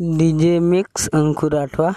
DJ 0.00 0.60
mix 0.60 1.08
Ankur 1.12 1.52
Rathwa. 1.52 1.94